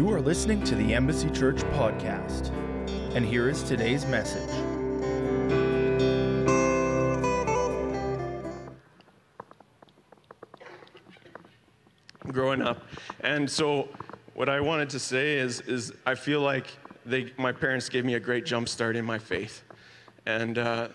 [0.00, 2.48] You are listening to the Embassy Church podcast,
[3.14, 4.48] and here is today's message.
[12.28, 12.82] growing up.
[13.20, 13.90] And so
[14.32, 16.68] what I wanted to say is, is I feel like
[17.04, 19.64] they, my parents gave me a great jump start in my faith.
[20.24, 20.88] And uh,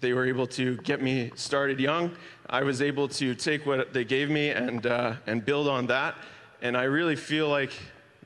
[0.00, 2.12] they were able to get me started young.
[2.48, 6.14] I was able to take what they gave me and, uh, and build on that.
[6.60, 7.72] And I really feel like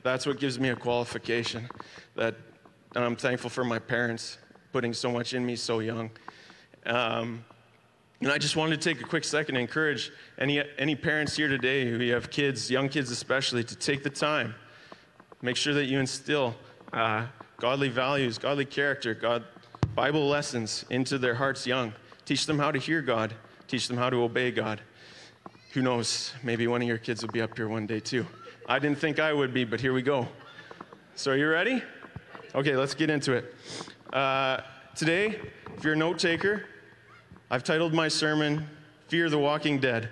[0.03, 1.69] that's what gives me a qualification.
[2.17, 2.35] That,
[2.95, 4.39] and I'm thankful for my parents
[4.73, 6.11] putting so much in me so young.
[6.87, 7.45] Um,
[8.21, 11.49] and I just wanted to take a quick second to encourage any, any parents here
[11.49, 14.55] today who have kids, young kids especially, to take the time.
[15.43, 16.55] Make sure that you instill
[16.93, 17.27] uh,
[17.59, 19.45] godly values, godly character, God,
[19.95, 21.93] Bible lessons into their hearts young.
[22.25, 23.35] Teach them how to hear God,
[23.67, 24.81] teach them how to obey God.
[25.73, 28.27] Who knows, maybe one of your kids will be up here one day too.
[28.69, 30.29] I didn't think I would be, but here we go.
[31.15, 31.83] So, are you ready?
[32.55, 33.55] Okay, let's get into it.
[34.13, 34.61] Uh,
[34.95, 35.41] today,
[35.75, 36.67] if you're a note taker,
[37.51, 38.69] I've titled my sermon,
[39.09, 40.11] Fear the Walking Dead.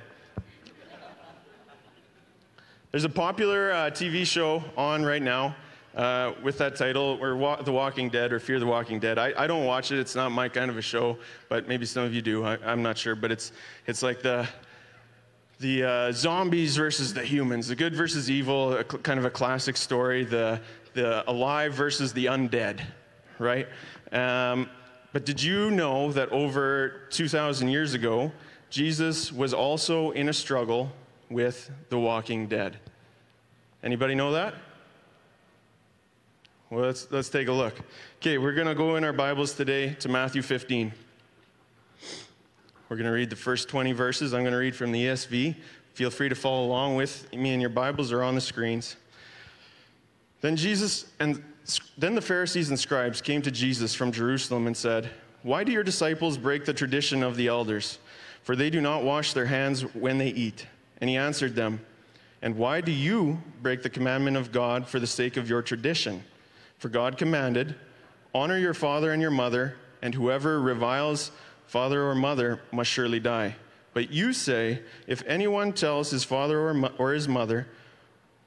[2.90, 5.54] There's a popular uh, TV show on right now
[5.94, 9.18] uh, with that title, or wa- The Walking Dead, or Fear the Walking Dead.
[9.18, 11.18] I, I, don't watch it, it's not my kind of a show,
[11.50, 13.14] but maybe some of you do, I, am not sure.
[13.14, 13.52] But it's,
[13.86, 14.48] it's like the,
[15.60, 19.76] the uh, zombies versus the humans, the good versus evil, cl- kind of a classic
[19.76, 20.58] story, the,
[20.94, 22.80] the alive versus the undead,
[23.38, 23.68] right?
[24.10, 24.70] Um,
[25.12, 28.32] but did you know that over 2,000 years ago,
[28.70, 30.90] Jesus was also in a struggle
[31.28, 32.78] with the walking dead?
[33.82, 34.54] Anybody know that?
[36.70, 37.74] Well, let's, let's take a look.
[38.18, 40.92] Okay, we're going to go in our Bibles today to Matthew 15.
[42.90, 44.34] We're going to read the first 20 verses.
[44.34, 45.54] I'm going to read from the ESV.
[45.94, 48.96] Feel free to follow along with me and your Bibles are on the screens.
[50.40, 51.40] Then Jesus and
[51.96, 55.08] then the Pharisees and scribes came to Jesus from Jerusalem and said,
[55.44, 58.00] Why do your disciples break the tradition of the elders?
[58.42, 60.66] For they do not wash their hands when they eat.
[61.00, 61.86] And he answered them,
[62.42, 66.24] And why do you break the commandment of God for the sake of your tradition?
[66.78, 67.76] For God commanded,
[68.34, 71.30] Honor your father and your mother, and whoever reviles
[71.70, 73.54] father or mother must surely die.
[73.94, 77.68] But you say, If anyone tells his father or, or his mother,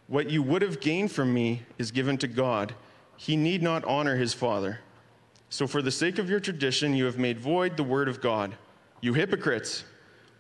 [0.08, 2.76] What you would have gained from me is given to God,
[3.16, 4.82] he need not honor his father.
[5.50, 8.58] So, for the sake of your tradition, you have made void the word of God.
[9.00, 9.86] You hypocrites!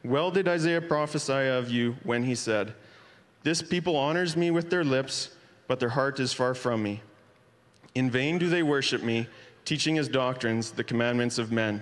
[0.04, 2.74] Well did Isaiah prophesy of you when he said,
[3.44, 5.30] This people honors me with their lips,
[5.70, 7.02] but their heart is far from me.
[7.96, 9.28] In vain do they worship me,
[9.64, 11.82] teaching as doctrines the commandments of men.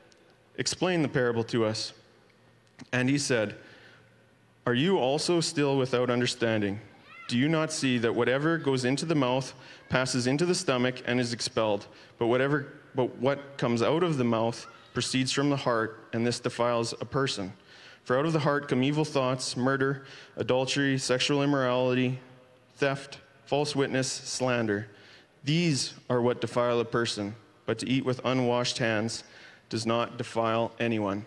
[0.57, 1.93] Explain the parable to us.
[2.91, 3.55] And he said,
[4.65, 6.79] Are you also still without understanding?
[7.27, 9.53] Do you not see that whatever goes into the mouth
[9.89, 14.23] passes into the stomach and is expelled, but whatever but what comes out of the
[14.25, 17.53] mouth proceeds from the heart, and this defiles a person?
[18.03, 20.03] For out of the heart come evil thoughts, murder,
[20.35, 22.19] adultery, sexual immorality,
[22.75, 24.87] theft, false witness, slander.
[25.43, 27.35] These are what defile a person,
[27.65, 29.23] but to eat with unwashed hands
[29.71, 31.23] does not defile anyone.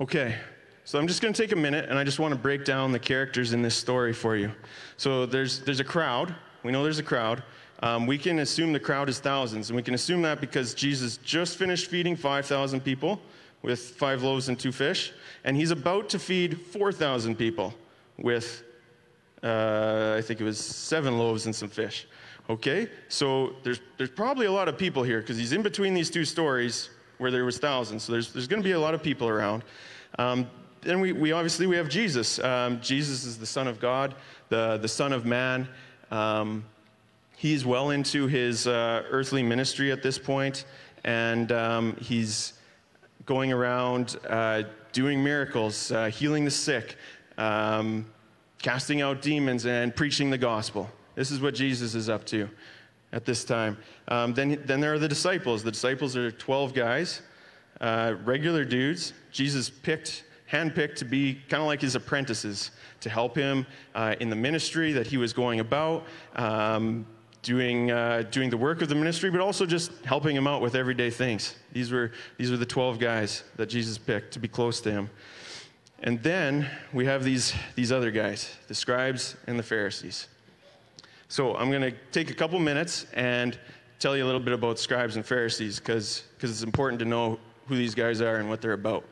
[0.00, 0.36] Okay,
[0.84, 2.90] so I'm just going to take a minute and I just want to break down
[2.90, 4.50] the characters in this story for you.
[4.96, 6.34] So there's, there's a crowd.
[6.62, 7.42] We know there's a crowd.
[7.82, 11.18] Um, we can assume the crowd is thousands, and we can assume that because Jesus
[11.18, 13.20] just finished feeding 5,000 people
[13.60, 15.12] with five loaves and two fish,
[15.44, 17.74] and he's about to feed 4,000 people
[18.16, 18.62] with,
[19.42, 22.06] uh, I think it was seven loaves and some fish.
[22.50, 26.10] Okay, so there's, there's probably a lot of people here because he's in between these
[26.10, 28.02] two stories where there was thousands.
[28.02, 29.62] So there's, there's going to be a lot of people around.
[30.18, 30.50] Um,
[30.80, 32.40] then we, we obviously we have Jesus.
[32.40, 34.16] Um, Jesus is the Son of God,
[34.48, 35.68] the, the Son of Man.
[36.10, 36.64] Um,
[37.36, 40.64] he's well into his uh, earthly ministry at this point,
[41.04, 42.54] and um, he's
[43.24, 46.96] going around uh, doing miracles, uh, healing the sick,
[47.38, 48.04] um,
[48.60, 50.90] casting out demons, and preaching the gospel.
[51.14, 52.48] This is what Jesus is up to
[53.12, 53.76] at this time.
[54.08, 55.62] Um, then, then there are the disciples.
[55.62, 57.22] The disciples are 12 guys,
[57.80, 59.12] uh, regular dudes.
[59.30, 64.28] Jesus picked handpicked to be kind of like his apprentices to help him uh, in
[64.28, 66.04] the ministry that he was going about,
[66.36, 67.06] um,
[67.40, 70.74] doing, uh, doing the work of the ministry, but also just helping him out with
[70.74, 71.56] everyday things.
[71.72, 75.10] These were, these were the 12 guys that Jesus picked to be close to him.
[76.00, 80.28] And then we have these, these other guys, the scribes and the Pharisees.
[81.32, 83.58] So I'm going to take a couple minutes and
[83.98, 87.38] tell you a little bit about scribes and Pharisees because it's important to know
[87.68, 89.02] who these guys are and what they're about.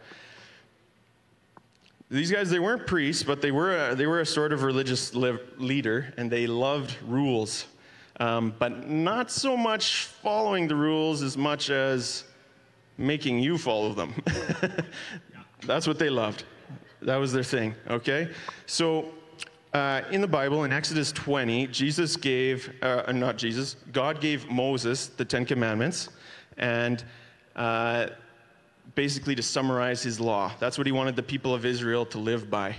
[2.10, 5.14] These guys, they weren't priests, but they were a, they were a sort of religious
[5.14, 7.64] leader, and they loved rules.
[8.18, 12.24] Um, but not so much following the rules as much as
[12.98, 14.12] making you follow them.
[15.62, 16.44] That's what they loved.
[17.00, 18.28] That was their thing, okay?
[18.66, 19.10] So
[19.72, 24.50] uh, in the Bible, in Exodus 20, Jesus gave, uh, uh, not Jesus, God gave
[24.50, 26.08] Moses the Ten Commandments,
[26.56, 27.04] and
[27.54, 28.08] uh,
[28.94, 30.52] basically to summarize his law.
[30.58, 32.74] That's what he wanted the people of Israel to live by.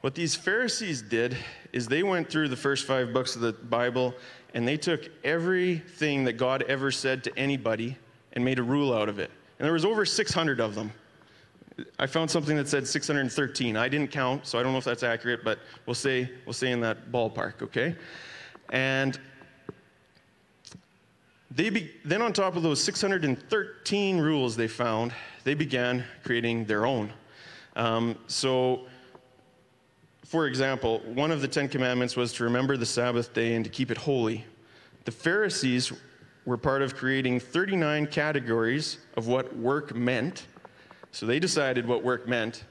[0.00, 1.36] What these Pharisees did
[1.72, 4.14] is they went through the first five books of the Bible
[4.54, 7.96] and they took everything that God ever said to anybody
[8.32, 9.30] and made a rule out of it.
[9.58, 10.92] And there was over 600 of them.
[11.98, 13.76] I found something that said 613.
[13.76, 16.70] I didn't count, so I don't know if that's accurate, but we'll say we'll say
[16.72, 17.94] in that ballpark, okay?
[18.70, 19.18] And
[21.50, 25.12] they be, then on top of those 613 rules they found,
[25.44, 27.12] they began creating their own.
[27.76, 28.86] Um, so,
[30.24, 33.70] for example, one of the Ten Commandments was to remember the Sabbath day and to
[33.70, 34.44] keep it holy.
[35.04, 35.92] The Pharisees
[36.46, 40.46] were part of creating 39 categories of what work meant
[41.16, 42.64] so they decided what work meant.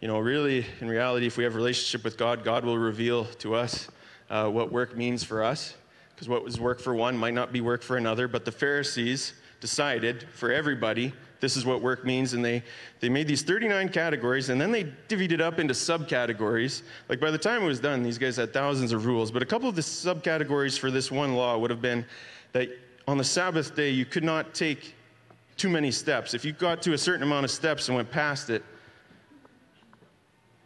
[0.00, 3.26] You know, really, in reality, if we have a relationship with God, God will reveal
[3.38, 3.88] to us
[4.28, 5.76] uh, what work means for us.
[6.12, 8.26] Because what was work for one might not be work for another.
[8.26, 12.64] But the Pharisees decided for everybody this is what work means and they,
[12.98, 17.30] they made these 39 categories and then they divvied it up into subcategories like by
[17.30, 19.74] the time it was done these guys had thousands of rules but a couple of
[19.74, 22.04] the subcategories for this one law would have been
[22.52, 22.68] that
[23.08, 24.95] on the sabbath day you could not take
[25.56, 26.34] too many steps.
[26.34, 28.62] If you got to a certain amount of steps and went past it,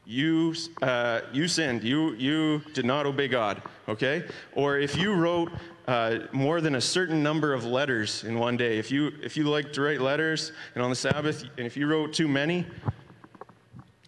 [0.04, 1.84] you, uh, you sinned.
[1.84, 4.24] You, you did not obey God, okay?
[4.54, 5.52] Or if you wrote
[5.86, 9.44] uh, more than a certain number of letters in one day, if you, if you
[9.44, 12.66] like to write letters and on the Sabbath, and if you wrote too many,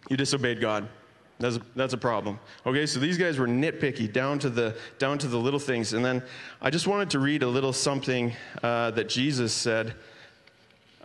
[0.09, 0.89] you disobeyed God.
[1.39, 2.39] That's a, that's a problem.
[2.65, 5.93] Okay, so these guys were nitpicky down to the down to the little things.
[5.93, 6.23] And then
[6.61, 8.31] I just wanted to read a little something
[8.61, 9.95] uh, that Jesus said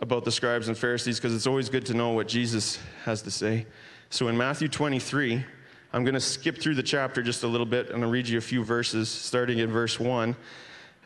[0.01, 3.31] about the scribes and Pharisees because it's always good to know what Jesus has to
[3.31, 3.65] say.
[4.09, 5.43] So in Matthew 23,
[5.91, 8.37] I'm going to skip through the chapter just a little bit and I'll read you
[8.37, 10.35] a few verses, starting in verse 1.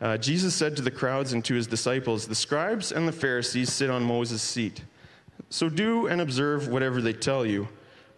[0.00, 3.72] Uh, Jesus said to the crowds and to his disciples, The scribes and the Pharisees
[3.72, 4.82] sit on Moses' seat.
[5.50, 7.68] So do and observe whatever they tell you,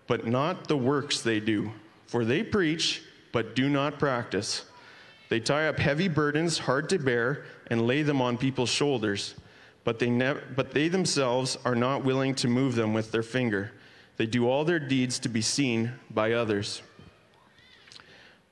[0.06, 1.72] but not the works they do.
[2.06, 3.02] For they preach,
[3.32, 4.64] but do not practice.
[5.28, 9.34] They tie up heavy burdens, hard to bear, and lay them on people's shoulders
[9.86, 13.70] but they, but they themselves are not willing to move them with their finger.
[14.16, 16.82] They do all their deeds to be seen by others.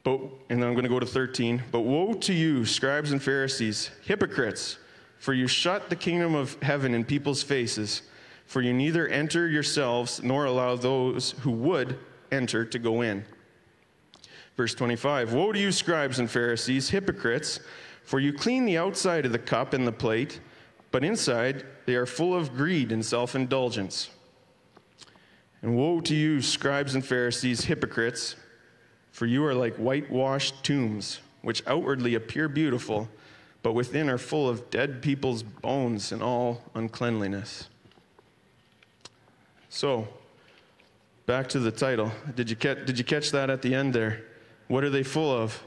[0.04, 1.60] But, and then I'm going to go to 13.
[1.72, 4.78] But woe to you, scribes and Pharisees, hypocrites,
[5.19, 8.02] for you shut the kingdom of heaven in people's faces,
[8.46, 11.98] for you neither enter yourselves nor allow those who would
[12.31, 13.25] enter to go in.
[14.56, 17.58] Verse 25 Woe to you, scribes and Pharisees, hypocrites,
[18.05, 20.38] for you clean the outside of the cup and the plate
[20.94, 24.10] but inside they are full of greed and self indulgence.
[25.60, 28.36] And woe to you, scribes and Pharisees, hypocrites,
[29.10, 33.08] for you are like whitewashed tombs, which outwardly appear beautiful,
[33.65, 37.69] but within are full of dead people's bones and all uncleanliness.
[39.70, 40.06] So,
[41.27, 42.13] back to the title.
[42.36, 44.22] Did you, catch, did you catch that at the end there?
[44.69, 45.60] What are they full of?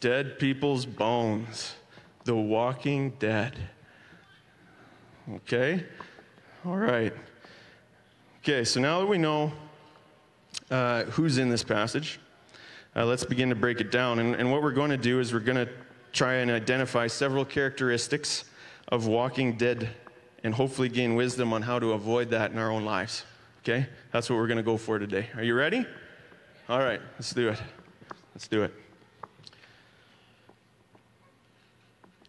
[0.00, 1.76] Dead people's bones
[2.28, 3.56] the walking dead.
[5.36, 5.82] Okay?
[6.66, 7.14] All right.
[8.42, 9.50] Okay, so now that we know
[10.70, 12.20] uh, who's in this passage,
[12.94, 14.18] uh, let's begin to break it down.
[14.18, 15.72] And, and what we're going to do is we're going to
[16.12, 18.44] try and identify several characteristics
[18.88, 19.88] of walking dead
[20.44, 23.24] and hopefully gain wisdom on how to avoid that in our own lives.
[23.60, 23.86] Okay?
[24.12, 25.30] That's what we're going to go for today.
[25.34, 25.86] Are you ready?
[26.68, 27.58] All right, let's do it.
[28.34, 28.87] Let's do it.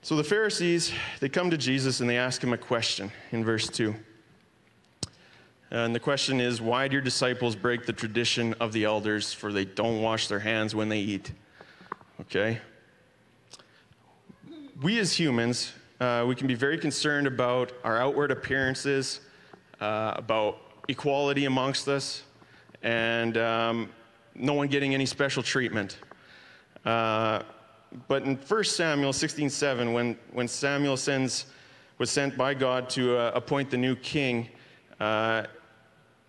[0.01, 3.67] So the Pharisees, they come to Jesus and they ask him a question in verse
[3.67, 3.93] 2.
[5.71, 9.51] And the question is, why do your disciples break the tradition of the elders for
[9.51, 11.33] they don't wash their hands when they eat?
[12.21, 12.59] Okay?
[14.81, 19.19] We as humans, uh, we can be very concerned about our outward appearances,
[19.81, 22.23] uh, about equality amongst us
[22.81, 23.89] and um,
[24.33, 25.97] no one getting any special treatment.
[26.85, 27.43] Uh,
[28.07, 31.45] but in 1 Samuel 16:7, when, when Samuel sends,
[31.97, 34.49] was sent by God to uh, appoint the new king,
[34.99, 35.43] uh,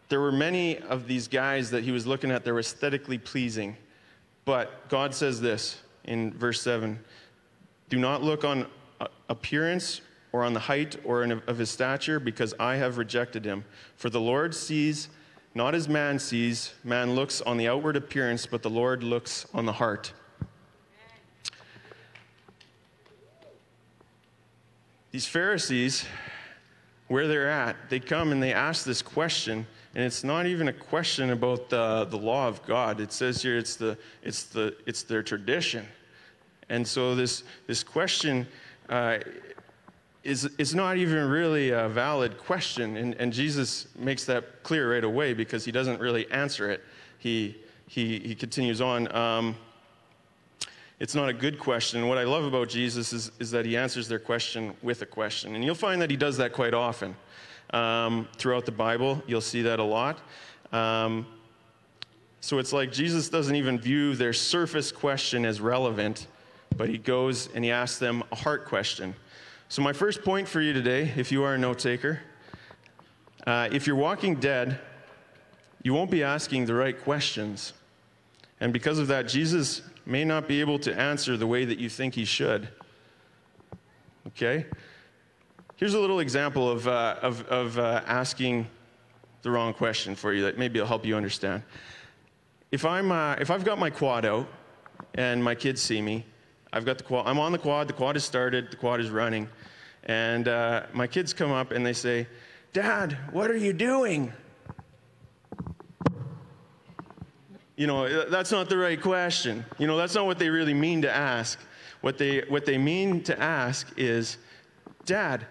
[0.09, 3.77] there were many of these guys that he was looking at that were aesthetically pleasing.
[4.45, 6.99] But God says this in verse 7
[7.89, 8.67] Do not look on
[9.01, 10.01] uh, appearance
[10.33, 13.65] or on the height or of his stature, because I have rejected him.
[13.97, 15.09] For the Lord sees
[15.55, 19.67] not as man sees, man looks on the outward appearance, but the Lord looks on
[19.67, 20.13] the heart.
[25.13, 26.05] These Pharisees,
[27.09, 30.73] where they're at, they come and they ask this question, and it's not even a
[30.73, 33.01] question about the, the law of God.
[33.01, 35.85] It says here it's, the, it's, the, it's their tradition.
[36.69, 38.47] And so this, this question
[38.89, 39.19] uh,
[40.23, 42.97] is, is not even really a valid question.
[42.97, 46.85] And, and Jesus makes that clear right away because he doesn't really answer it.
[47.19, 47.57] He,
[47.89, 49.13] he, he continues on.
[49.13, 49.57] Um,
[51.01, 52.07] it's not a good question.
[52.07, 55.55] What I love about Jesus is, is that he answers their question with a question.
[55.55, 57.17] And you'll find that he does that quite often.
[57.73, 60.21] Um, throughout the Bible, you'll see that a lot.
[60.73, 61.27] Um,
[62.43, 66.27] so it's like Jesus doesn't even view their surface question as relevant,
[66.77, 69.15] but he goes and he asks them a heart question.
[69.69, 72.21] So, my first point for you today, if you are a note taker,
[73.47, 74.81] uh, if you're walking dead,
[75.83, 77.73] you won't be asking the right questions.
[78.59, 81.89] And because of that, Jesus may not be able to answer the way that you
[81.89, 82.69] think he should.
[84.27, 84.67] Okay?
[85.77, 88.67] Here's a little example of, uh, of, of uh, asking
[89.43, 91.63] the wrong question for you that maybe will help you understand.
[92.73, 94.47] If, I'm, uh, if I've got my quad out
[95.15, 96.27] and my kids see me,
[96.73, 99.11] I've got the quad, I'm on the quad, the quad is started, the quad is
[99.11, 99.49] running,
[100.05, 102.27] and uh, my kids come up and they say,
[102.73, 104.33] Dad, what are you doing?
[107.81, 109.65] You know, uh, that's not the right question.
[109.79, 111.59] You know, that's not what they really mean to ask.
[112.03, 114.37] What they, what they mean to ask is,
[115.07, 115.47] Dad,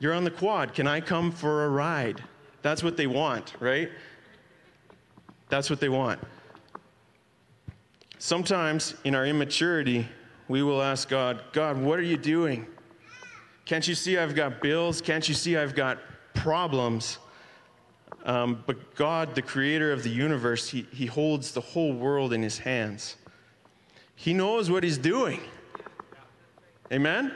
[0.00, 0.74] you're on the quad.
[0.74, 2.24] Can I come for a ride?
[2.62, 3.88] That's what they want, right?
[5.48, 6.18] That's what they want.
[8.18, 10.08] Sometimes in our immaturity,
[10.48, 12.66] we will ask God, God, what are you doing?
[13.64, 15.00] Can't you see I've got bills?
[15.00, 15.98] Can't you see I've got
[16.34, 17.18] problems?
[18.24, 22.42] Um, but God, the creator of the universe, he, he holds the whole world in
[22.42, 23.16] his hands.
[24.14, 25.40] He knows what he's doing.
[26.92, 27.32] Amen?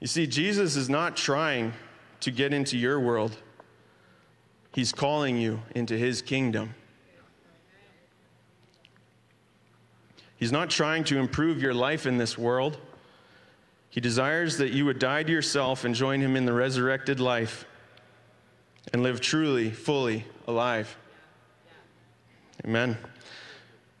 [0.00, 1.72] You see, Jesus is not trying
[2.20, 3.36] to get into your world,
[4.74, 6.74] he's calling you into his kingdom.
[10.36, 12.78] He's not trying to improve your life in this world.
[13.92, 17.66] He desires that you would die to yourself and join him in the resurrected life
[18.90, 20.96] and live truly, fully alive.
[22.64, 22.96] Amen.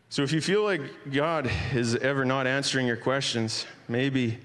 [0.08, 0.80] So if you feel like
[1.12, 4.38] God is ever not answering your questions, maybe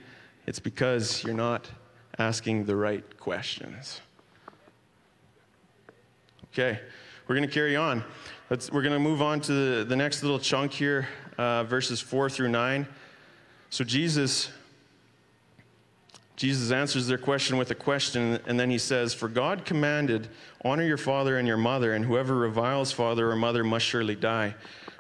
[0.48, 1.72] it's because you're not
[2.20, 4.01] asking the right questions.
[6.51, 6.77] Okay,
[7.25, 8.04] we're going to carry on.
[8.50, 12.01] Let's, we're going to move on to the, the next little chunk here, uh, verses
[12.01, 12.86] 4 through 9.
[13.70, 14.50] So Jesus
[16.38, 20.29] Jesus answers their question with a question, and then he says, For God commanded,
[20.63, 24.53] honor your father and your mother, and whoever reviles father or mother must surely die.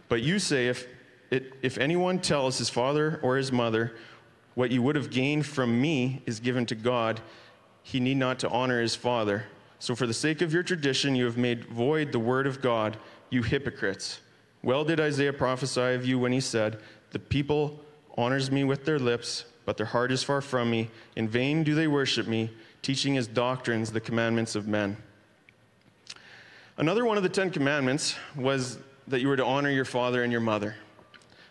[0.09, 0.87] But you say, if,
[1.29, 3.95] it, if anyone tells his father or his mother,
[4.55, 7.21] what you would have gained from me is given to God,
[7.83, 9.45] he need not to honor his father.
[9.77, 12.97] So for the sake of your tradition, you have made void the word of God,
[13.29, 14.21] you hypocrites.
[14.63, 17.79] Well did Isaiah prophesy of you when he said, The people
[18.17, 20.89] honors me with their lips, but their heart is far from me.
[21.17, 22.49] In vain do they worship me,
[22.81, 24.95] teaching as doctrines the commandments of men.
[26.77, 28.77] Another one of the Ten Commandments was
[29.09, 30.77] that you were to honor your father and your mother.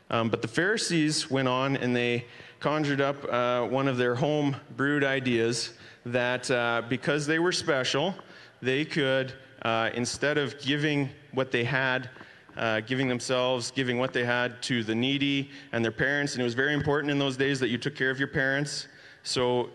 [0.09, 2.25] Um, but the Pharisees went on and they
[2.59, 5.75] conjured up uh, one of their home brewed ideas
[6.07, 8.15] that uh, because they were special,
[8.63, 12.09] they could, uh, instead of giving what they had
[12.57, 16.33] uh, giving themselves, giving what they had to the needy and their parents.
[16.35, 18.89] And it was very important in those days that you took care of your parents.
[19.23, 19.71] So,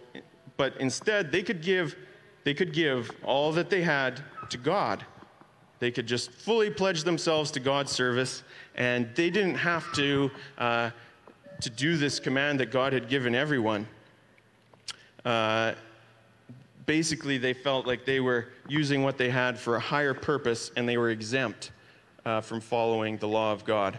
[0.58, 1.96] but instead, they could give,
[2.44, 5.06] they could give all that they had to God.
[5.80, 8.44] They could just fully pledge themselves to God's service,
[8.76, 10.92] and they didn't have to, uh,
[11.62, 13.88] to do this command that God had given everyone.
[15.26, 15.74] Uh,
[16.86, 20.88] basically, they felt like they were using what they had for a higher purpose, and
[20.88, 21.72] they were exempt
[22.26, 23.98] uh, from following the law of God.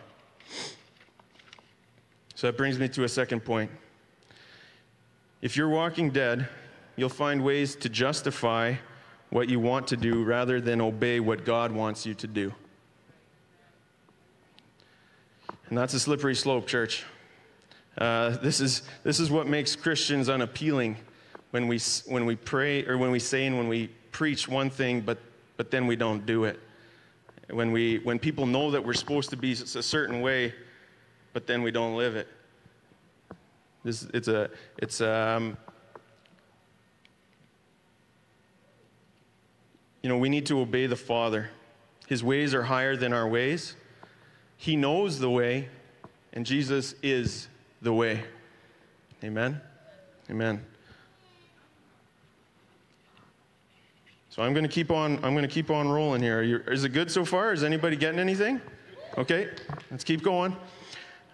[2.35, 3.71] So that brings me to a second point.
[5.41, 6.49] If you're walking dead,
[6.97, 8.75] you'll find ways to justify
[9.31, 12.53] what you want to do rather than obey what God wants you to do.
[15.69, 17.05] And that's a slippery slope, church.
[17.97, 20.97] Uh, this, is, this is what makes Christians unappealing
[21.51, 25.01] when we, when we pray or when we say and when we preach one thing,
[25.01, 25.19] but,
[25.57, 26.61] but then we don't do it.
[27.53, 30.55] When, we, when people know that we're supposed to be a certain way,
[31.33, 32.29] but then we don't live it.
[33.85, 35.57] This, it's a, it's um,
[40.03, 41.51] you know, we need to obey the Father.
[42.07, 43.75] His ways are higher than our ways.
[44.57, 45.69] He knows the way,
[46.33, 47.49] and Jesus is
[47.81, 48.23] the way.
[49.25, 49.61] Amen?
[50.31, 50.65] Amen.
[54.33, 55.17] So I'm going to keep on.
[55.23, 56.65] I'm going to keep on rolling here.
[56.67, 57.53] Is it good so far?
[57.53, 58.63] Is anybody getting anything?
[59.19, 59.51] Okay,
[59.91, 60.57] let's keep going.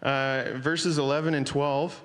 [0.02, 2.02] Uh, verses 11 and 12.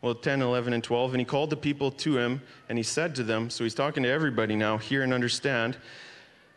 [0.00, 1.12] well, 10, 11, and 12.
[1.12, 2.40] And he called the people to him,
[2.70, 5.76] and he said to them, so he's talking to everybody now, hear and understand.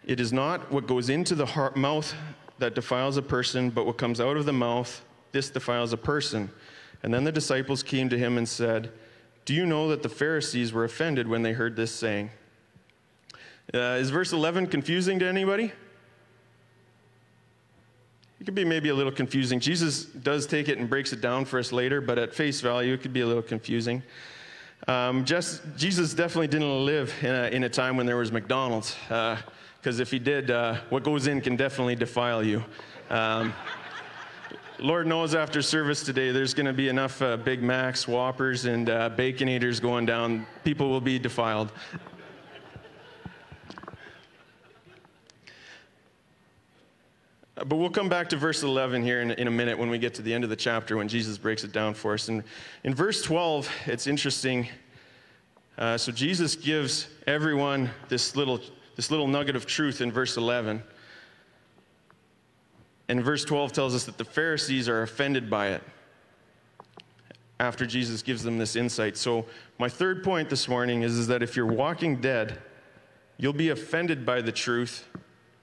[0.05, 2.13] It is not what goes into the heart, mouth
[2.59, 6.49] that defiles a person, but what comes out of the mouth, this defiles a person.
[7.03, 8.93] And then the disciples came to him and said,
[9.45, 12.29] Do you know that the Pharisees were offended when they heard this saying?
[13.73, 15.71] Uh, is verse 11 confusing to anybody?
[18.39, 19.59] It could be maybe a little confusing.
[19.59, 22.93] Jesus does take it and breaks it down for us later, but at face value,
[22.93, 24.01] it could be a little confusing.
[24.87, 28.95] Um, just, Jesus definitely didn't live in a, in a, time when there was McDonald's,
[29.03, 32.63] because uh, if he did, uh, what goes in can definitely defile you.
[33.09, 33.53] Um,
[34.81, 38.89] Lord knows after service today, there's going to be enough uh, Big Macs, Whoppers, and
[38.89, 40.45] uh, Baconators going down.
[40.63, 41.73] People will be defiled.
[47.55, 50.13] But we'll come back to verse 11 here in, in, a minute when we get
[50.13, 52.29] to the end of the chapter when Jesus breaks it down for us.
[52.29, 52.41] And
[52.85, 54.69] in verse 12, it's interesting.
[55.77, 58.61] Uh, so Jesus gives everyone this little,
[58.95, 60.81] this little nugget of truth in verse 11.
[63.09, 65.83] And verse 12 tells us that the Pharisees are offended by it
[67.59, 69.17] after Jesus gives them this insight.
[69.17, 69.45] So,
[69.79, 72.59] my third point this morning is, is that if you're walking dead,
[73.37, 75.07] you'll be offended by the truth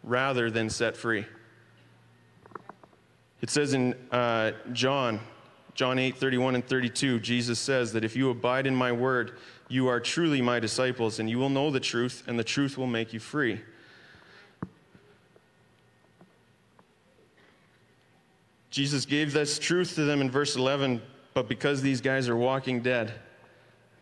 [0.02, 1.24] rather than set free.
[3.40, 5.20] It says in uh, John,
[5.74, 9.86] John 8, 31 and 32, Jesus says that if you abide in my word, you
[9.86, 13.12] are truly my disciples, and you will know the truth, and the truth will make
[13.12, 13.60] you free.
[18.76, 21.00] Jesus gave this truth to them in verse 11,
[21.32, 23.10] but because these guys are walking dead,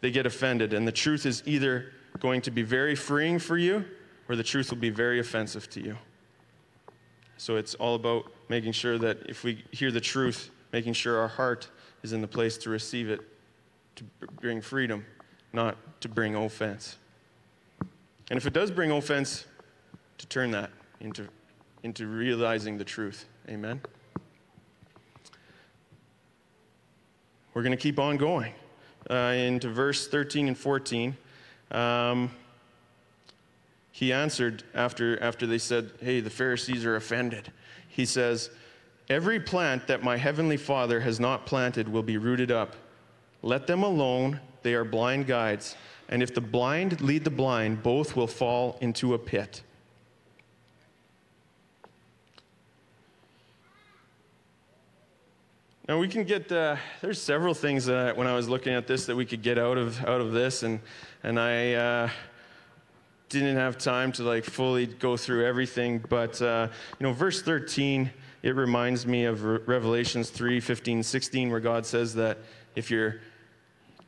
[0.01, 0.73] they get offended.
[0.73, 3.85] And the truth is either going to be very freeing for you,
[4.29, 5.97] or the truth will be very offensive to you.
[7.37, 11.29] So it's all about making sure that if we hear the truth, making sure our
[11.29, 11.69] heart
[12.03, 13.21] is in the place to receive it,
[13.95, 14.03] to
[14.41, 15.07] bring freedom,
[15.53, 16.97] not to bring offense.
[18.29, 19.47] And if it does bring offense,
[20.19, 21.29] to turn that into,
[21.85, 23.27] into realizing the truth.
[23.49, 23.81] Amen.
[27.55, 28.53] We're going to keep on going
[29.09, 31.17] uh, into verse 13 and 14.
[31.71, 32.31] Um,
[33.93, 37.53] he answered after, after they said, Hey, the Pharisees are offended.
[37.89, 38.51] He says,
[39.09, 42.75] Every plant that my heavenly Father has not planted will be rooted up.
[43.43, 45.77] Let them alone, they are blind guides.
[46.09, 49.63] And if the blind lead the blind, both will fall into a pit.
[55.87, 56.51] Now we can get.
[56.51, 59.59] Uh, there's several things that when I was looking at this that we could get
[59.59, 60.81] out of out of this, and
[61.23, 62.11] and I uh,
[63.29, 66.69] didn't have time to like fully go through everything, but uh,
[66.99, 68.11] you know, verse 13,
[68.43, 72.39] it reminds me of Re- Revelations 3, 15, 16, where God says that
[72.75, 73.17] if you're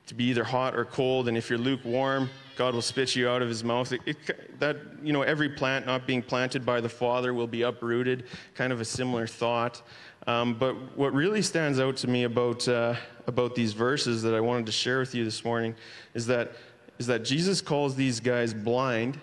[0.06, 3.42] to be either hot or cold, and if you're lukewarm, God will spit you out
[3.42, 3.92] of his mouth.
[3.92, 7.62] It, it, that, you know, every plant not being planted by the Father will be
[7.62, 9.82] uprooted, kind of a similar thought.
[10.26, 12.94] Um, but what really stands out to me about, uh,
[13.26, 15.74] about these verses that I wanted to share with you this morning
[16.14, 16.52] is that
[16.98, 19.20] is that Jesus calls these guys blind,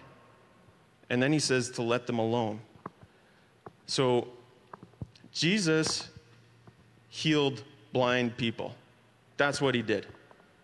[1.09, 2.59] and then he says to let them alone.
[3.87, 4.27] So,
[5.31, 6.09] Jesus
[7.09, 8.75] healed blind people.
[9.37, 10.05] That's what he did.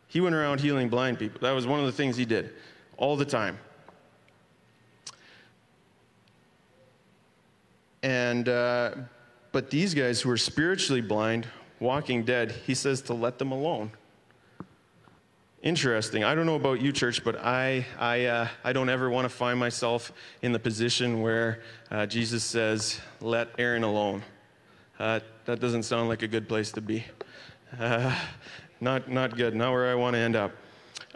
[0.10, 1.40] He went around healing blind people.
[1.42, 2.52] That was one of the things he did
[2.98, 3.58] all the time.
[8.02, 8.96] And, uh,
[9.52, 11.48] but these guys who are spiritually blind,
[11.80, 13.92] walking dead, he says to let them alone.
[15.62, 16.24] Interesting.
[16.24, 19.30] I don't know about you, church, but I, I, uh, I don't ever want to
[19.30, 24.24] find myself in the position where uh, Jesus says, let Aaron alone.
[24.98, 27.06] Uh, that doesn't sound like a good place to be.
[28.80, 30.52] Uh, Not, not good, not where I want to end up.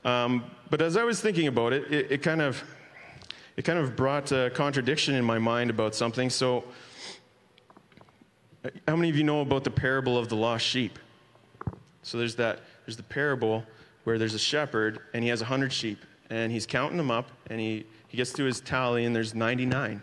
[0.04, 2.64] Um, but as I was thinking about it, it, it kind of
[3.56, 6.30] it kind of brought a contradiction in my mind about something.
[6.30, 6.64] So,
[8.88, 10.98] how many of you know about the parable of the lost sheep?
[12.02, 12.62] So there's that.
[12.86, 13.64] There's the parable
[14.04, 16.00] where there's a shepherd and he has a hundred sheep
[16.30, 20.02] and he's counting them up and he, he gets to his tally and there's 99.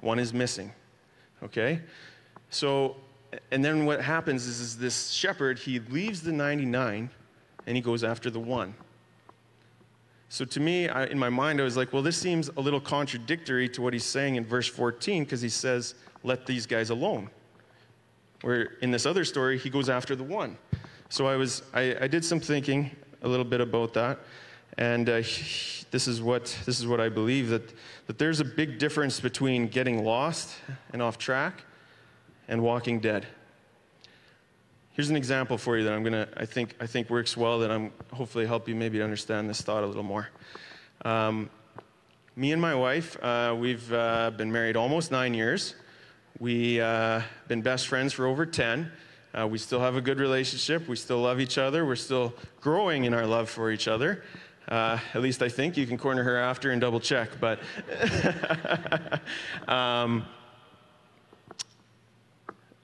[0.00, 0.72] One is missing.
[1.42, 1.80] Okay?
[2.50, 2.96] So,
[3.50, 7.10] and then what happens is, is this shepherd, he leaves the 99
[7.66, 8.74] and he goes after the one.
[10.30, 12.80] So to me, I, in my mind, I was like, well, this seems a little
[12.80, 17.30] contradictory to what he's saying in verse 14 because he says, let these guys alone.
[18.42, 20.56] Where in this other story, he goes after the one.
[21.08, 22.90] So I was, I, I did some thinking
[23.22, 24.18] a little bit about that,
[24.76, 25.22] and uh,
[25.90, 27.72] this is what this is what I believe that
[28.06, 30.54] that there's a big difference between getting lost
[30.92, 31.64] and off track,
[32.48, 33.26] and walking dead.
[34.92, 37.70] Here's an example for you that I'm gonna I think I think works well that
[37.70, 40.28] I'm hopefully help you maybe understand this thought a little more.
[41.04, 41.50] Um,
[42.34, 45.74] me and my wife, uh, we've uh, been married almost nine years.
[46.40, 48.90] We've uh, been best friends for over 10.
[49.34, 50.88] Uh, we still have a good relationship.
[50.88, 51.84] We still love each other.
[51.84, 54.22] We're still growing in our love for each other.
[54.68, 55.76] Uh, at least I think.
[55.76, 57.30] You can corner her after and double check.
[57.40, 57.58] But
[59.68, 60.24] um,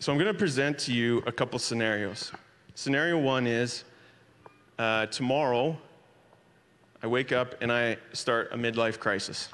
[0.05, 2.31] so I'm going to present to you a couple scenarios.
[2.75, 3.85] Scenario one is
[4.79, 5.79] uh, tomorrow
[7.03, 9.49] I wake up and I start a midlife crisis.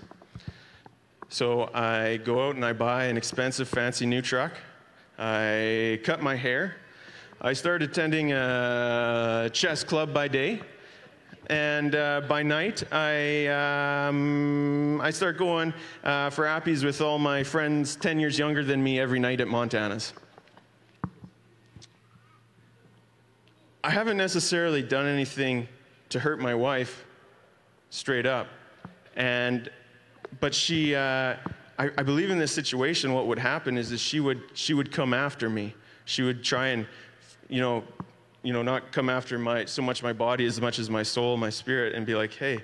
[1.29, 4.51] So I go out and I buy an expensive, fancy new truck.
[5.21, 6.75] I cut my hair.
[7.41, 10.63] I start attending a chess club by day.
[11.49, 13.47] And uh, by night, I,
[14.09, 18.83] um, I start going uh, for appies with all my friends 10 years younger than
[18.83, 20.13] me every night at Montana's.
[23.83, 25.67] I haven't necessarily done anything
[26.11, 27.07] to hurt my wife,
[27.89, 28.47] straight up.
[29.17, 29.71] And,
[30.39, 31.37] but she, uh,
[31.79, 34.93] I, I, believe in this situation, what would happen is that she would, she would
[34.93, 35.75] come after me.
[36.05, 36.87] She would try and,
[37.49, 37.83] you know,
[38.43, 41.37] you know, not come after my, so much my body as much as my soul,
[41.37, 42.59] my spirit, and be like, hey,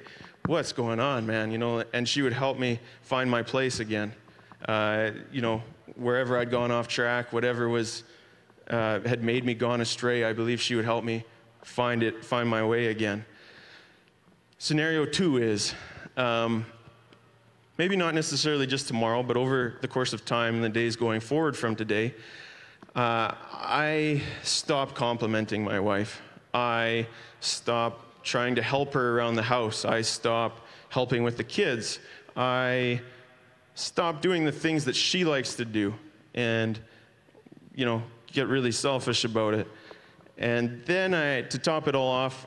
[0.47, 1.51] what's going on, man?
[1.51, 4.13] You know, and she would help me find my place again.
[4.69, 5.63] Uh, you know,
[5.97, 8.05] wherever I'd gone off track, whatever was,
[8.71, 11.25] uh, had made me gone astray, I believe she would help me
[11.63, 13.25] find it, find my way again.
[14.59, 15.75] Scenario two is,
[16.17, 16.65] um,
[17.79, 21.21] maybe not necessarily just tomorrow, but over the course of time and the days going
[21.21, 22.15] forward from today,
[22.95, 26.23] uh, I stop complimenting my wife.
[26.55, 27.07] I
[27.41, 29.85] stop trying to help her around the house.
[29.85, 31.99] I stop helping with the kids.
[32.37, 33.03] I
[33.75, 35.95] stop doing the things that she likes to do
[36.35, 36.79] and,
[37.75, 38.03] you know,
[38.37, 39.67] get really selfish about it.
[40.37, 42.47] And then I, to top it all off,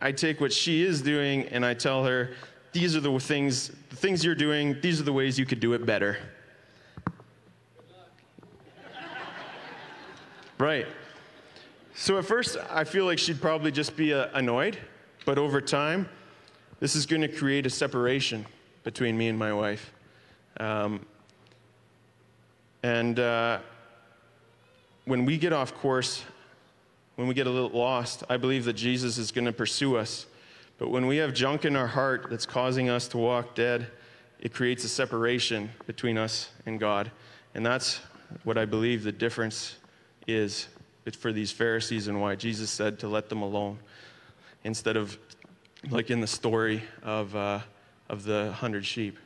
[0.00, 2.34] I take what she is doing and I tell her,
[2.72, 5.72] these are the things, the things you're doing, these are the ways you could do
[5.72, 6.18] it better.
[10.58, 10.86] right.
[11.94, 14.76] So at first, I feel like she'd probably just be uh, annoyed,
[15.24, 16.08] but over time,
[16.78, 18.44] this is going to create a separation
[18.84, 19.92] between me and my wife.
[20.60, 21.06] Um,
[22.82, 23.60] and uh,
[25.04, 26.24] when we get off course,
[27.16, 30.26] when we get a little lost, I believe that Jesus is going to pursue us
[30.82, 33.86] but when we have junk in our heart that's causing us to walk dead,
[34.40, 37.12] it creates a separation between us and God.
[37.54, 38.00] And that's
[38.42, 39.76] what I believe the difference
[40.26, 40.66] is
[41.20, 43.78] for these Pharisees and why Jesus said to let them alone
[44.64, 45.16] instead of
[45.88, 47.60] like in the story of, uh,
[48.08, 49.20] of the 100 sheep,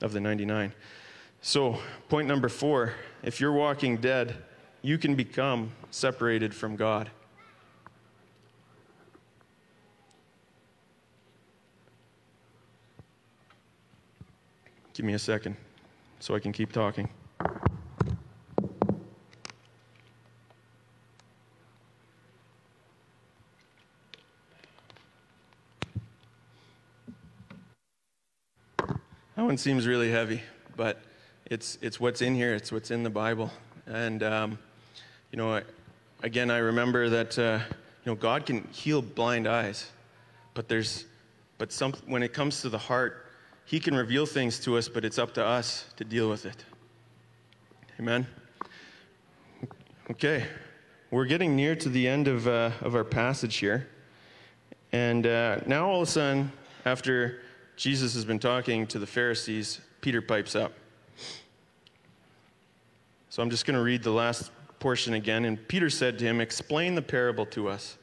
[0.00, 0.72] of the 99.
[1.40, 4.42] So, point number four if you're walking dead,
[4.82, 7.10] you can become separated from God.
[14.94, 15.56] Give me a second
[16.18, 17.08] so I can keep talking.
[29.36, 30.42] That one seems really heavy,
[30.76, 31.00] but
[31.46, 33.50] it's, it's what's in here, it's what's in the Bible.
[33.86, 34.58] And, um,
[35.32, 35.62] you know,
[36.22, 37.60] again, I remember that, uh,
[38.04, 39.90] you know, God can heal blind eyes,
[40.54, 41.06] but there's,
[41.58, 43.26] but some, when it comes to the heart,
[43.64, 46.64] he can reveal things to us, but it's up to us to deal with it.
[48.00, 48.26] Amen?
[50.10, 50.44] Okay,
[51.12, 53.88] we're getting near to the end of, uh, of our passage here.
[54.92, 56.50] And uh, now, all of a sudden,
[56.84, 57.42] after
[57.76, 60.72] Jesus has been talking to the Pharisees, Peter pipes up.
[63.28, 65.44] So I'm just going to read the last portion again.
[65.44, 67.96] And Peter said to him, Explain the parable to us.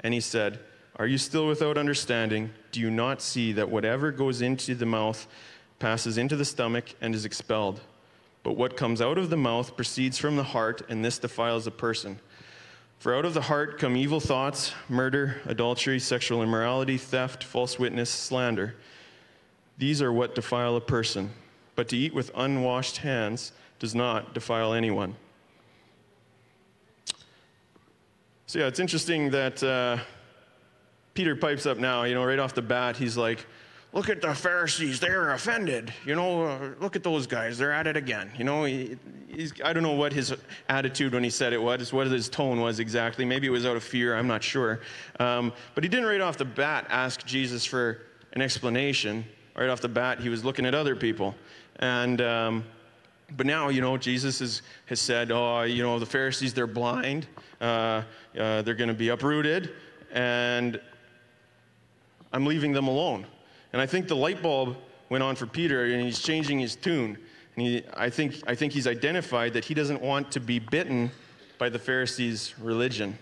[0.00, 0.58] And he said,
[0.96, 2.50] Are you still without understanding?
[2.72, 5.26] Do you not see that whatever goes into the mouth
[5.78, 7.80] passes into the stomach and is expelled?
[8.42, 11.70] But what comes out of the mouth proceeds from the heart, and this defiles a
[11.70, 12.20] person.
[12.98, 18.08] For out of the heart come evil thoughts, murder, adultery, sexual immorality, theft, false witness,
[18.08, 18.76] slander.
[19.78, 21.30] These are what defile a person.
[21.74, 25.16] But to eat with unwashed hands does not defile anyone.
[28.46, 29.98] So, yeah, it's interesting that uh,
[31.14, 33.44] Peter pipes up now, you know, right off the bat, he's like,
[33.96, 35.90] Look at the Pharisees, they're offended.
[36.04, 38.30] You know, uh, look at those guys, they're at it again.
[38.36, 38.98] You know, he,
[39.64, 40.34] I don't know what his
[40.68, 43.24] attitude when he said it was, what his tone was exactly.
[43.24, 44.80] Maybe it was out of fear, I'm not sure.
[45.18, 48.02] Um, but he didn't right off the bat ask Jesus for
[48.34, 49.24] an explanation.
[49.56, 51.34] Right off the bat, he was looking at other people.
[51.76, 52.64] And, um,
[53.32, 57.26] but now, you know, Jesus has, has said, oh, you know, the Pharisees, they're blind,
[57.60, 58.02] uh,
[58.38, 59.72] uh, they're going to be uprooted,
[60.12, 60.80] and
[62.32, 63.26] I'm leaving them alone.
[63.72, 64.76] And I think the light bulb
[65.08, 67.18] went on for Peter, and he's changing his tune.
[67.56, 71.10] And he, I, think, I think he's identified that he doesn't want to be bitten
[71.58, 73.18] by the Pharisees' religion.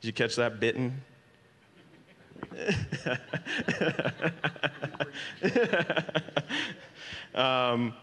[0.00, 0.58] Did you catch that?
[0.58, 1.00] Bitten?
[7.34, 7.94] um,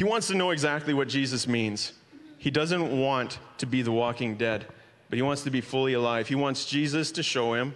[0.00, 1.92] he wants to know exactly what Jesus means.
[2.38, 4.64] He doesn't want to be the walking dead,
[5.10, 6.26] but he wants to be fully alive.
[6.26, 7.74] He wants Jesus to show him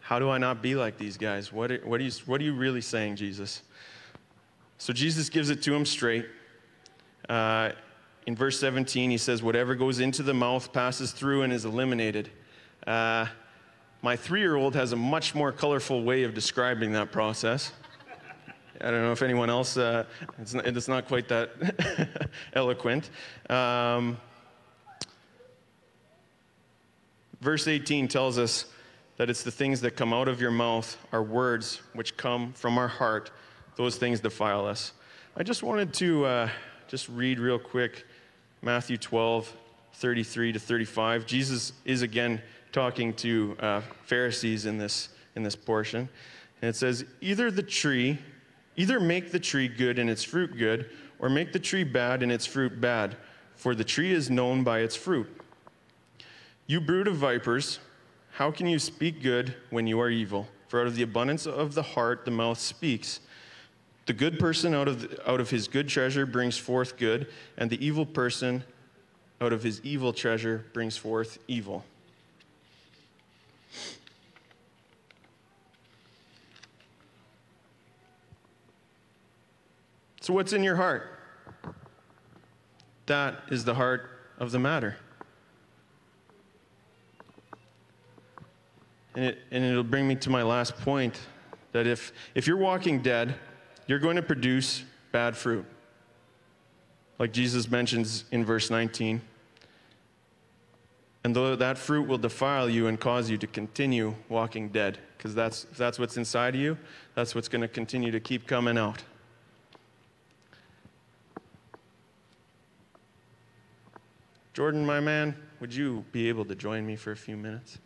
[0.00, 1.52] how do I not be like these guys?
[1.52, 3.62] What are, what are, you, what are you really saying, Jesus?
[4.78, 6.26] So Jesus gives it to him straight.
[7.28, 7.70] Uh,
[8.26, 12.30] in verse 17, he says, Whatever goes into the mouth passes through and is eliminated.
[12.84, 13.26] Uh,
[14.02, 17.70] my three year old has a much more colorful way of describing that process.
[18.80, 20.04] I don't know if anyone else, uh,
[20.38, 23.08] it's, not, it's, not, quite that eloquent.
[23.48, 24.16] Um,
[27.40, 28.66] verse 18 tells us
[29.16, 32.78] that it's the things that come out of your mouth, our words, which come from
[32.78, 33.30] our heart,
[33.76, 34.92] those things defile us.
[35.36, 36.48] I just wanted to uh,
[36.88, 38.04] just read real quick
[38.60, 39.52] Matthew 12,
[39.94, 41.26] 33 to 35.
[41.26, 46.08] Jesus is again talking to uh, Pharisees in this, in this portion.
[46.60, 48.18] And it says, Either the tree,
[48.76, 52.32] either make the tree good and its fruit good, or make the tree bad and
[52.32, 53.16] its fruit bad,
[53.54, 55.28] for the tree is known by its fruit.
[56.66, 57.78] You brood of vipers,
[58.32, 60.48] how can you speak good when you are evil?
[60.68, 63.20] For out of the abundance of the heart, the mouth speaks.
[64.06, 67.70] The good person out of, the, out of his good treasure brings forth good, and
[67.70, 68.64] the evil person
[69.40, 71.84] out of his evil treasure brings forth evil.
[80.24, 81.18] So, what's in your heart?
[83.04, 84.08] That is the heart
[84.38, 84.96] of the matter.
[89.14, 91.20] And, it, and it'll bring me to my last point
[91.72, 93.34] that if, if you're walking dead,
[93.86, 94.82] you're going to produce
[95.12, 95.66] bad fruit.
[97.18, 99.20] Like Jesus mentions in verse 19.
[101.22, 105.34] And though that fruit will defile you and cause you to continue walking dead, because
[105.34, 106.78] that's, that's what's inside of you,
[107.14, 109.02] that's what's going to continue to keep coming out.
[114.54, 117.78] Jordan, my man, would you be able to join me for a few minutes?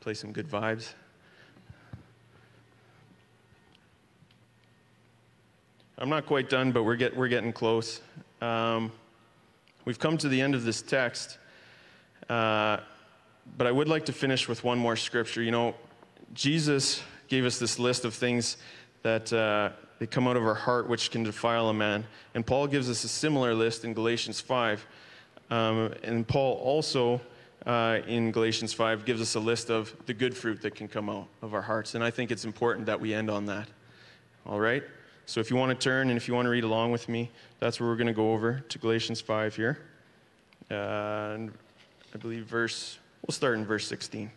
[0.00, 0.94] play some good vibes.
[5.98, 8.00] I'm not quite done, but we're, get, we're getting close.
[8.40, 8.90] Um,
[9.84, 11.36] we've come to the end of this text,
[12.30, 12.78] uh,
[13.58, 15.42] but I would like to finish with one more scripture.
[15.42, 15.74] You know,
[16.32, 18.56] Jesus gave us this list of things
[19.02, 22.06] that uh, they come out of our heart, which can defile a man.
[22.34, 24.86] And Paul gives us a similar list in Galatians 5.
[25.50, 27.20] Um, and Paul also
[27.66, 31.10] uh, in Galatians 5 gives us a list of the good fruit that can come
[31.10, 31.94] out of our hearts.
[31.94, 33.68] And I think it's important that we end on that.
[34.46, 34.82] All right?
[35.26, 37.30] So if you want to turn and if you want to read along with me,
[37.58, 39.78] that's where we're going to go over to Galatians 5 here.
[40.70, 41.52] And
[42.14, 44.30] I believe verse, we'll start in verse 16.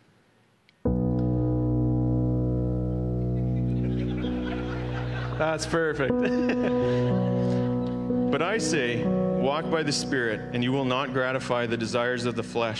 [5.37, 6.13] That's perfect.
[8.31, 9.03] but I say,
[9.43, 12.79] Walk by the Spirit, and you will not gratify the desires of the flesh.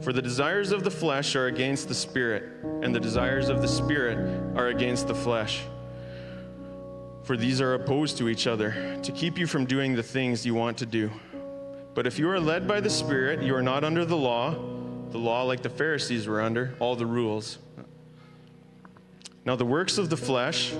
[0.00, 2.42] For the desires of the flesh are against the Spirit,
[2.82, 4.18] and the desires of the Spirit
[4.56, 5.62] are against the flesh.
[7.22, 10.56] For these are opposed to each other, to keep you from doing the things you
[10.56, 11.08] want to do.
[11.94, 14.56] But if you are led by the Spirit, you are not under the law,
[15.10, 17.58] the law like the Pharisees were under, all the rules.
[19.44, 20.72] Now, the works of the flesh,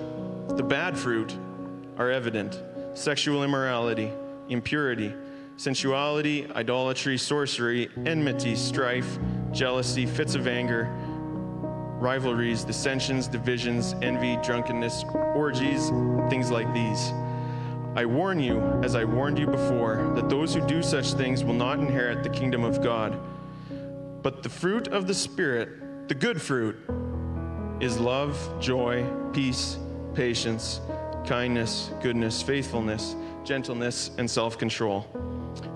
[0.48, 1.32] the bad fruit,
[1.96, 2.60] are evident
[2.94, 4.10] sexual immorality
[4.48, 5.12] impurity,
[5.56, 9.18] sensuality, idolatry, sorcery, enmity, strife,
[9.52, 10.84] jealousy, fits of anger,
[11.98, 15.04] rivalries, dissensions, divisions, envy, drunkenness,
[15.34, 15.88] orgies,
[16.28, 17.12] things like these.
[17.96, 21.54] I warn you, as I warned you before, that those who do such things will
[21.54, 23.18] not inherit the kingdom of God.
[24.22, 26.76] But the fruit of the Spirit, the good fruit,
[27.80, 29.78] is love, joy, peace,
[30.14, 30.80] patience,
[31.26, 35.06] kindness, goodness, faithfulness, gentleness, and self control.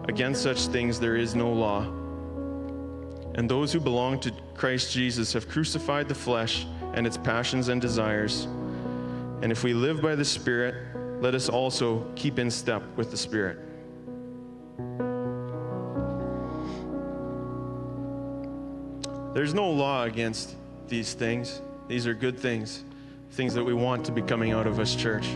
[0.09, 1.83] Against such things there is no law.
[3.35, 7.81] And those who belong to Christ Jesus have crucified the flesh and its passions and
[7.81, 8.45] desires.
[9.43, 10.75] And if we live by the Spirit,
[11.21, 13.59] let us also keep in step with the Spirit.
[19.33, 20.57] There's no law against
[20.89, 21.63] these things.
[21.87, 22.85] These are good things,
[23.31, 25.27] things that we want to be coming out of us, church.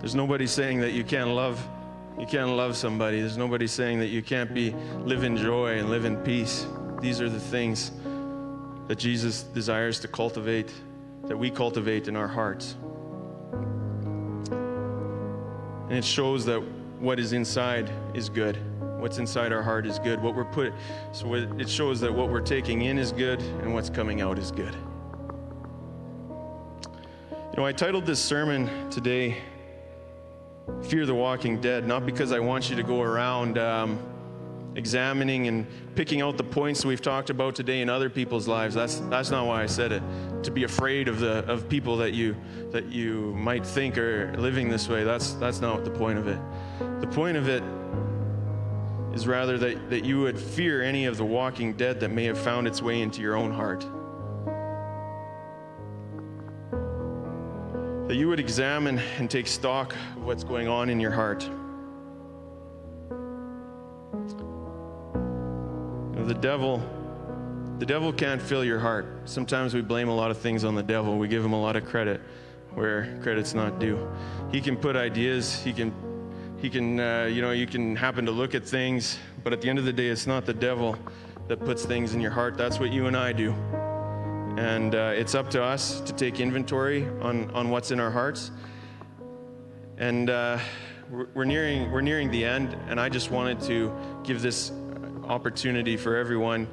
[0.00, 1.66] There's nobody saying that you can't love
[2.18, 3.20] you can't love somebody.
[3.20, 4.74] There's nobody saying that you can't be
[5.04, 6.66] live in joy and live in peace.
[7.00, 7.92] These are the things
[8.88, 10.72] that Jesus desires to cultivate,
[11.26, 12.74] that we cultivate in our hearts.
[14.50, 16.60] And it shows that
[16.98, 18.58] what is inside is good.
[18.98, 20.20] What's inside our heart is good.
[20.20, 20.72] What we're put
[21.12, 24.50] so it shows that what we're taking in is good and what's coming out is
[24.50, 24.74] good.
[27.58, 29.36] You know, I titled this sermon today
[30.84, 33.98] Fear the Walking Dead, not because I want you to go around um,
[34.76, 35.66] examining and
[35.96, 38.76] picking out the points we've talked about today in other people's lives.
[38.76, 40.04] That's, that's not why I said it.
[40.44, 42.36] To be afraid of, the, of people that you,
[42.70, 46.38] that you might think are living this way, that's, that's not the point of it.
[47.00, 47.64] The point of it
[49.16, 52.38] is rather that, that you would fear any of the walking dead that may have
[52.38, 53.84] found its way into your own heart.
[58.08, 61.42] That you would examine and take stock of what's going on in your heart.
[61.42, 61.50] You
[66.16, 66.82] know, the devil
[67.78, 69.06] the devil can't fill your heart.
[69.26, 71.16] Sometimes we blame a lot of things on the devil.
[71.16, 72.20] We give him a lot of credit
[72.74, 74.10] where credit's not due.
[74.50, 75.94] He can put ideas, he can
[76.60, 79.68] he can uh, you know, you can happen to look at things, but at the
[79.68, 80.96] end of the day it's not the devil
[81.46, 82.56] that puts things in your heart.
[82.56, 83.54] That's what you and I do.
[84.58, 88.50] And uh, it's up to us to take inventory on, on what's in our hearts.
[89.98, 90.58] And uh,
[91.32, 94.72] we're, nearing, we're nearing the end, and I just wanted to give this
[95.22, 96.66] opportunity for everyone.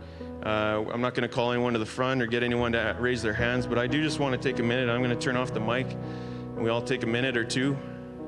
[0.44, 3.22] Uh, I'm not going to call anyone to the front or get anyone to raise
[3.22, 4.90] their hands, but I do just want to take a minute.
[4.90, 7.78] I'm going to turn off the mic, and we all take a minute or two,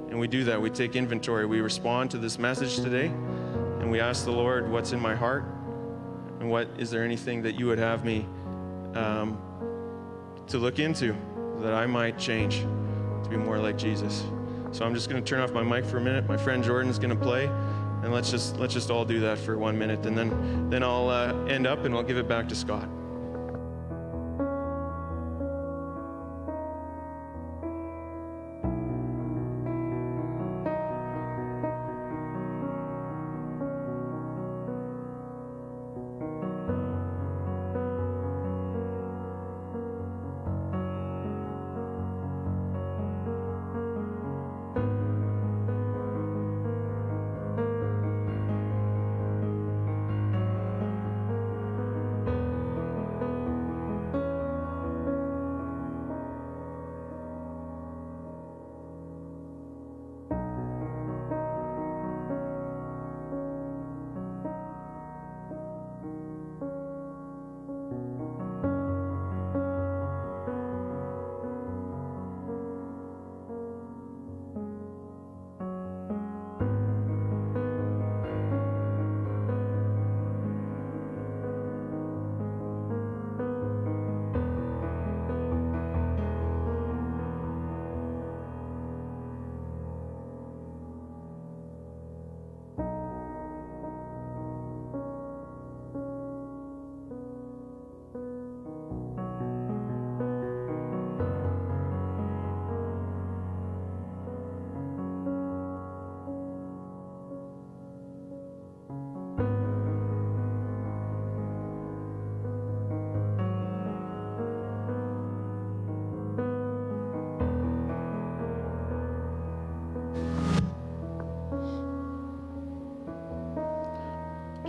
[0.10, 0.62] and we do that.
[0.62, 1.48] We take inventory.
[1.48, 5.46] We respond to this message today, and we ask the Lord, What's in my heart?
[6.39, 8.28] And what is there anything that you would have me
[8.93, 9.41] um,
[10.47, 11.15] to look into
[11.60, 12.62] that I might change
[13.23, 14.23] to be more like Jesus.
[14.71, 16.27] So I'm just going to turn off my mic for a minute.
[16.27, 17.45] My friend Jordan's going to play,
[18.03, 21.10] and let's just let's just all do that for one minute, and then then I'll
[21.10, 22.88] uh, end up and I'll give it back to Scott.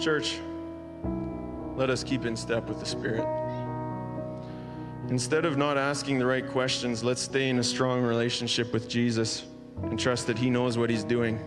[0.00, 0.38] Church,
[1.76, 3.26] let us keep in step with the Spirit.
[5.08, 9.44] Instead of not asking the right questions, let's stay in a strong relationship with Jesus
[9.84, 11.38] and trust that He knows what He's doing.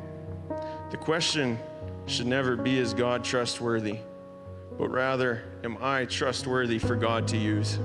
[0.89, 1.57] The question
[2.05, 3.99] should never be Is God trustworthy?
[4.81, 7.75] but rather, am I trustworthy for God to use?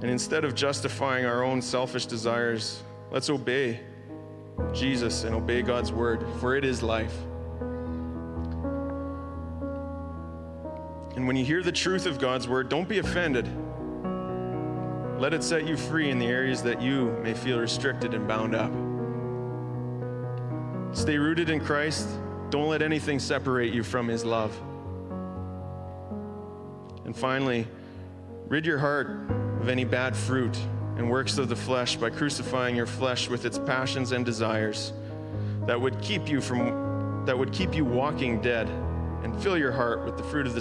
[0.00, 3.80] And instead of justifying our own selfish desires, let's obey
[4.72, 7.14] Jesus and obey God's word, for it is life.
[11.18, 13.50] And when you hear the truth of God's word, don't be offended.
[15.20, 18.54] Let it set you free in the areas that you may feel restricted and bound
[18.54, 18.70] up.
[20.96, 22.08] Stay rooted in Christ.
[22.50, 24.56] Don't let anything separate you from his love.
[27.04, 27.66] And finally,
[28.46, 29.08] rid your heart
[29.60, 30.56] of any bad fruit
[30.98, 34.92] and works of the flesh by crucifying your flesh with its passions and desires
[35.66, 38.70] that would keep you from that would keep you walking dead
[39.22, 40.56] and fill your heart with the fruit of the